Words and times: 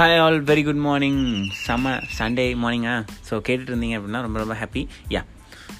Hi 0.00 0.18
all 0.18 0.44
very 0.44 0.64
good 0.64 0.76
morning 0.76 1.50
செம்ம 1.66 1.90
Sunday 2.18 2.44
மார்னிங்கா 2.54 3.06
so 3.30 3.34
கேட்டுட்டு 3.48 3.72
இருந்தீங்க 3.72 3.96
அப்படின்னா 3.98 4.20
ரொம்ப 4.20 4.38
ரொம்ப 4.38 4.54
ஹாப்பி 4.54 4.88
யா 5.08 5.20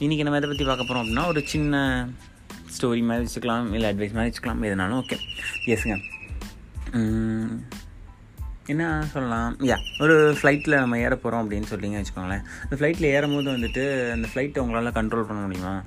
இன்றைக்கி 0.00 0.22
நம்ம 0.22 0.36
எதை 0.36 0.48
பற்றி 0.48 0.64
பார்க்க 0.64 0.84
போகிறோம் 0.84 1.02
அப்படின்னா 1.02 1.26
ஒரு 1.26 1.42
சின்ன 1.44 2.08
ஸ்டோரி 2.48 3.02
மாதிரி 3.02 3.26
வச்சுக்கலாம் 3.26 3.72
இல்லை 3.74 3.90
அட்வைஸ் 3.90 4.12
மாதிரி 4.12 4.30
வச்சுக்கலாம் 4.30 4.60
எதுனாலும் 4.62 5.00
ஓகே 5.00 5.18
எஸ்ங்க 5.66 5.96
என்ன 8.66 9.06
சொல்லலாம்? 9.12 9.56
யா 9.58 9.76
ஒரு 9.98 10.38
ஃப்ளைட்டில் 10.42 10.78
நம்ம 10.78 10.98
ஏற 10.98 11.16
போகிறோம் 11.16 11.42
அப்படின்னு 11.44 11.70
சொல்லிங்க 11.70 12.00
வச்சுக்கோங்களேன். 12.00 12.44
அந்த 12.62 12.76
ஃப்ளைட்டில் 12.78 13.10
ஏறும்போது 13.10 13.50
வந்துட்டு 13.50 14.12
அந்த 14.12 14.28
ஃப்ளைட்டை 14.34 14.58
உங்களால் 14.58 14.92
கண்ட்ரோல் 14.92 15.22
பண்ண 15.22 15.42
முடியுமா? 15.42 15.82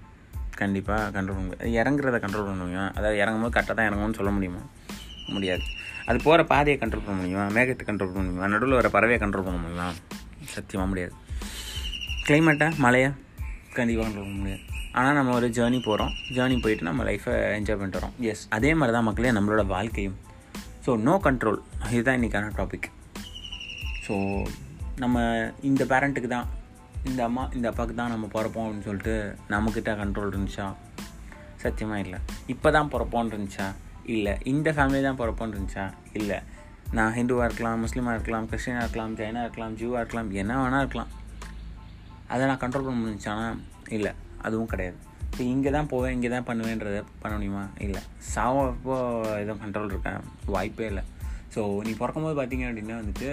கண்டிப்பாக 0.56 1.22
கண்ட்ரோல் 1.22 1.38
பண்ண 1.38 1.48
முடியும் 1.48 1.86
இறங்குறத 1.86 2.20
கண்ட்ரோல் 2.20 2.50
பண்ண 2.50 2.64
முடியுமா? 2.64 2.92
அதாவது 2.96 3.22
இறங்கும்போது 3.22 3.58
கரெக்டாக 3.60 3.74
தான் 3.74 3.92
இறங்கும்னு 3.92 4.14
சொல்ல 4.14 4.32
முடியுமா? 4.32 4.60
முடியாது. 5.28 5.62
அது 6.10 6.18
போகிற 6.26 6.44
பாதையை 6.54 6.78
கண்ட்ரோல் 6.82 7.06
பண்ண 7.06 7.18
முடியுமா? 7.20 7.46
மேகத்தை 7.58 7.84
கண்ட்ரோல் 7.90 8.14
பண்ண 8.14 8.26
முடியுமா? 8.28 8.48
நடுவில் 8.54 8.80
வர 8.80 8.90
பறவையை 8.96 9.20
கண்ட்ரோல் 9.24 9.48
பண்ண 9.48 9.60
முடியுமா? 9.64 9.88
சத்தியமாக 10.56 10.90
முடியாது. 10.92 11.14
கிளைமேட்டை 12.28 12.68
மழையை? 12.86 13.10
கண்டிப்பாக 13.78 14.06
கண்ட்ரோல் 14.08 14.28
பண்ண 14.28 14.40
முடியாது. 14.42 14.64
ஆனால் 14.98 15.16
நம்ம 15.18 15.34
ஒரு 15.34 15.48
ஜேர்னி 15.58 15.80
போகிறோம் 15.86 16.12
ஜேர்னி 16.36 16.58
போயிட்டு 16.64 16.84
நம்ம 16.88 17.04
லைஃப்பை 17.10 17.36
என்ஜாய் 17.60 17.78
பண்ணிட்டு 17.78 18.00
வரோம். 18.00 18.16
எஸ் 18.32 18.44
அதே 18.58 18.72
மாதிரி 18.80 18.96
தான் 18.98 19.08
மக்களே 19.08 19.32
நம்மளோட 19.38 19.64
வாழ்க்கையும். 19.76 20.18
ஸோ 20.86 20.92
நோ 21.08 21.14
கண்ட்ரோல் 21.28 21.60
இதுதான் 21.94 22.18
இன்றைக்கான 22.20 22.52
டாபிக் 22.60 22.88
ஸோ 24.06 24.14
நம்ம 25.04 25.18
இந்த 25.70 25.84
பேரண்ட்டுக்கு 25.92 26.30
தான் 26.36 26.50
இந்த 27.10 27.22
அம்மா 27.28 27.44
இந்த 27.58 27.66
அப்பாவுக்கு 27.70 27.96
தான் 28.02 28.12
நம்ம 28.14 28.26
பிறப்போம் 28.34 28.66
அப்படின்னு 28.66 28.88
சொல்லிட்டு 28.90 29.16
நம்மக்கிட்ட 29.54 29.92
கண்ட்ரோல் 30.02 30.32
இருந்துச்சா? 30.34 30.68
சத்தியமாக 31.64 32.04
இல்லை. 32.06 32.20
இப்போ 32.54 32.70
தான் 32.78 32.92
பிறப்போன்னு 32.94 33.34
இருந்துச்சா? 33.34 33.68
இல்லை. 34.06 34.38
இந்த 34.44 34.72
ஃபேமிலி 34.72 35.02
தான் 35.02 35.18
பிறப்போன்னு 35.18 35.54
இருந்துச்சா? 35.54 35.94
இல்லை. 36.14 36.40
நான் 36.92 37.14
ஹிந்துவாக 37.14 37.44
இருக்கலாம் 37.44 37.88
முஸ்லீமாக 37.88 38.14
இருக்கலாம் 38.14 38.46
கிறிஸ்டினாக 38.46 38.84
இருக்கலாம் 38.84 39.18
ஜெயினாக 39.18 39.42
இருக்கலாம் 39.42 39.78
ஜூவாக 39.78 39.96
இருக்கலாம் 39.96 40.32
என்ன 40.32 40.68
வேணால் 40.68 40.78
இருக்கலாம். 40.78 41.08
அதை 42.28 42.46
நான் 42.46 42.58
கண்ட்ரோல் 42.58 42.86
பண்ண 42.86 43.08
முடிஞ்சானா 43.08 43.58
இல்லை. 43.90 44.12
அதுவும் 44.42 44.66
கிடையாது. 44.66 44.96
இப்போ 45.32 45.44
இங்கே 45.44 45.70
தான் 45.70 45.88
போவேன் 45.88 46.14
இங்கே 46.14 46.30
தான் 46.30 46.44
பண்ணுவேன்றதை 46.44 47.04
பண்ண 47.20 47.38
முடியுமா? 47.38 47.68
இல்லை. 47.80 48.02
சாவப்போ 48.36 49.22
எதுவும் 49.40 49.62
கண்ட்ரோல் 49.66 49.86
இருக்கேன் 49.86 50.20
வாய்ப்பே 50.46 50.86
இல்லை. 50.86 51.04
ஸோ 51.56 51.62
நீ 51.88 51.92
பிறக்கும்போது 52.02 52.36
பார்த்தீங்க 52.40 52.66
அப்படின்னா 52.70 52.96
வந்துட்டு 53.02 53.28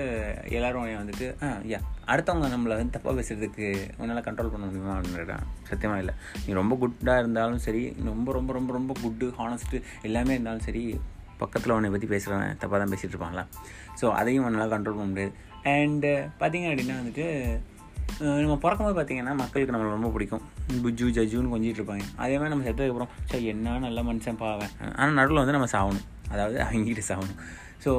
எல்லோரும் 0.57 0.87
வந்துட்டு 1.03 1.27
ஆ 1.45 1.49
யா 1.73 1.79
அடுத்தவங்க 2.13 2.49
நம்மளை 2.55 2.75
வந்து 2.81 2.95
தப்பாக 2.97 3.15
பேசுகிறதுக்கு 3.19 3.67
உன்னால் 4.01 4.25
கண்ட்ரோல் 4.27 4.53
பண்ண 4.55 4.65
முடியுமா? 4.67 4.95
அப்படின்றா. 4.97 5.39
சத்தியமாக 5.71 6.03
இல்லை. 6.03 6.15
நீ 6.47 6.51
ரொம்ப 6.61 6.77
குட்டாக 6.83 7.23
இருந்தாலும் 7.23 7.63
சரி 7.67 7.83
ரொம்ப 8.11 8.33
ரொம்ப 8.39 8.53
ரொம்ப 8.59 8.71
ரொம்ப 8.79 8.93
குட்டு 9.03 9.29
ஹானஸ்ட்டு 9.41 9.81
எல்லாமே 10.09 10.35
இருந்தாலும் 10.37 10.67
சரி 10.69 10.83
பக்கத்தில் 11.43 11.75
உன்னை 11.77 11.91
பற்றி 11.91 12.09
பேசுகிறவன் 12.13 12.59
தப்பாக 12.63 12.79
தான் 12.81 12.93
பேசிகிட்டு 12.93 13.15
இருப்பாங்களா 13.15 13.45
ஸோ 14.01 14.07
அதையும் 14.21 14.47
உன்னால் 14.49 14.73
கண்ட்ரோல் 14.75 14.99
பண்ண 14.99 15.11
முடியாது. 15.13 15.33
அண்டு 15.75 16.11
பார்த்தீங்க 16.41 16.67
அப்படின்னா 16.71 16.97
வந்துட்டு 17.01 17.27
நம்ம 18.45 18.57
பிறக்கும்போது 18.65 18.97
பார்த்திங்கன்னா 18.97 19.35
மக்களுக்கு 19.41 19.75
நம்மளை 19.75 19.93
ரொம்ப 19.97 20.09
பிடிக்கும். 20.15 20.45
புஜ்ஜு 20.85 21.07
ஜஜுன்னு 21.17 21.53
கொஞ்சிட்டு 21.55 21.81
இருப்பாங்க. 21.81 22.05
அதே 22.23 22.35
மாதிரி 22.39 22.53
நம்ம 22.55 22.67
செத்ததுக்கப்புறம் 22.69 23.13
சரி 23.31 23.47
என்ன 23.55 23.79
நல்ல 23.87 24.01
மனுஷன் 24.09 24.41
பாவேன் 24.45 24.73
ஆனால் 25.01 25.19
நடுவில் 25.21 25.43
வந்து 25.43 25.57
நம்ம 25.59 25.71
சாகணும் 25.75 26.07
அதாவது 26.33 26.59
அவங்ககிட்ட 26.65 27.05
சாகணும் 27.11 27.41
ஸோ 27.85 27.91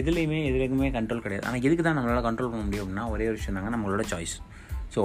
எதுலேயுமே 0.00 0.38
எதுலேயுமே 0.50 0.90
கண்ட்ரோல் 0.98 1.24
கிடையாது. 1.24 1.46
ஆனால் 1.48 1.64
எதுக்கு 1.66 1.84
தான் 1.86 1.96
நம்மளால் 1.98 2.26
கண்ட்ரோல் 2.28 2.52
பண்ண 2.52 2.62
முடியும் 2.66 2.84
அப்படின்னா 2.84 3.06
ஒரே 3.14 3.26
ஒரு 3.30 3.36
விஷயம் 3.40 3.58
தாங்க 3.58 3.72
நம்மளோட 3.76 4.04
choice 4.12 4.36
so 4.94 5.00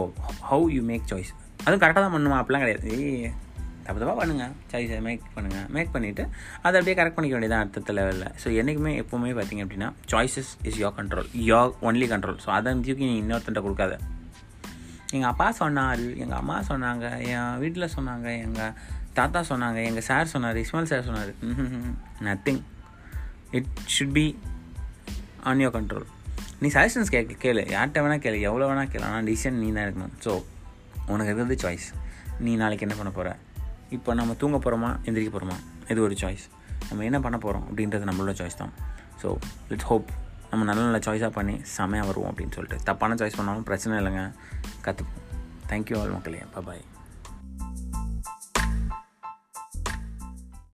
how 0.52 0.67
you 0.75 0.83
make 0.91 1.08
choice 1.11 1.33
அதுவும் 1.66 1.81
கரெக்டாக 1.83 2.03
தான் 2.05 2.16
பண்ணுமா? 2.16 2.38
அப்படிலாம் 2.41 2.63
கிடையாது. 2.66 2.91
தப்பு 3.86 4.00
தப்பாக 4.02 4.17
பண்ணுங்கள் 4.19 4.53
சாய்ஸை 4.72 4.97
மேக் 5.08 5.25
பண்ணுங்கள் 5.36 5.66
மேக் 5.75 5.91
பண்ணிவிட்டு 5.95 6.23
அதை 6.66 6.75
அப்படியே 6.80 6.95
கரெக்ட் 7.00 7.17
பண்ணிக்க 7.17 7.36
வேண்டியதான் 7.38 7.63
அடுத்த 7.66 7.94
லெவலில் 7.97 8.30
ஸோ 8.44 8.47
என்றைக்குமே 8.59 8.94
எப்போவுமே 9.02 9.31
பார்த்தீங்க 9.39 9.63
அப்படின்னா 9.66 9.89
choices 10.11 10.52
is 10.69 10.80
your 10.83 10.95
control 11.00 11.30
your 11.50 11.72
only 11.89 12.08
control 12.13 12.39
so 12.45 12.50
அதை 12.58 12.73
தூக்கி 12.88 13.06
நீ 13.12 13.16
இன்னொருத்தன்ட்ட 13.23 13.63
கொடுக்காத. 13.67 13.94
எங்கள் 15.16 15.31
அப்பா 15.31 15.47
சொன்னார் 15.62 16.06
எங்கள் 16.23 16.40
அம்மா 16.41 16.57
சொன்னாங்க 16.69 17.06
என் 17.34 17.57
வீட்டில் 17.63 17.94
சொன்னாங்க 17.97 18.28
எங்கள் 18.46 18.73
தாத்தா 19.19 19.41
சொன்னாங்க 19.52 19.81
எங்கள் 19.90 20.07
சார் 20.12 20.31
சொன்னார் 20.35 20.57
இஸ்மால் 20.63 20.91
சார் 20.94 21.09
சொன்னார். 21.09 21.34
Nothing 22.29 22.63
it 23.59 23.71
should 23.95 24.16
be 24.17 24.25
on 25.49 25.61
your 25.63 25.75
control 25.77 26.07
நீ 26.63 26.67
சஜஷன்ஸ் 26.75 27.13
கேட்க 27.16 27.33
கேளு. 27.43 27.61
யார்கிட்ட 27.75 28.01
வேணால் 28.03 28.23
கேளு. 28.25 28.38
எவ்வளோ 28.49 28.66
வேணால் 28.71 28.91
கேளு. 28.91 29.05
ஆனால் 29.09 29.25
டிசிஷன் 29.29 29.57
நீ 29.63 29.67
தான் 29.75 29.85
எடுக்கணும். 29.85 30.13
ஸோ 30.25 30.31
உனக்கு 31.13 31.29
இருக்கிறது 31.31 31.57
சாய்ஸ் 31.63 31.88
நீ 32.45 32.51
நாளைக்கு 32.61 32.85
என்ன 32.88 32.95
பண்ண 32.99 33.11
போகிற 33.17 33.31
இப்போ 33.95 34.13
நம்ம 34.19 34.35
தூங்க 34.41 34.57
போகிறோமா 34.63 34.91
எந்திரிக்க 35.07 35.31
போகிறோமா 35.33 35.57
இது 35.91 35.99
ஒரு 36.05 36.16
சாய்ஸ் 36.21 36.45
நம்ம 36.89 37.03
என்ன 37.09 37.19
பண்ண 37.25 37.38
போகிறோம் 37.43 37.66
அப்படின்றது 37.69 38.07
நம்மளோட 38.09 38.33
சாய்ஸ் 38.41 38.61
தான். 38.61 38.73
ஸோ 39.21 39.27
லெட்ஸ் 39.69 39.89
ஹோப் 39.91 40.09
நம்ம 40.49 40.66
நல்ல 40.69 40.81
நல்ல 40.87 40.99
சாய்ஸாக 41.05 41.31
பண்ணி 41.37 41.55
செமையாக 41.75 42.07
வருவோம் 42.09 42.29
அப்படின்னு 42.31 42.55
சொல்லிட்டு. 42.57 42.79
தப்பான 42.89 43.16
சாய்ஸ் 43.22 43.37
பண்ணாலும் 43.39 43.67
பிரச்சனை 43.69 43.99
இல்லைங்க. 44.01 44.23
கற்றுப்போம் 44.85 45.23
தேங்க்யூ 45.72 45.95
ஆல் 46.01 46.13
மக்களே. 46.17 46.41
பாய் 46.67 46.83